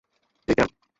[0.47, 0.69] হেই, ক্যাম।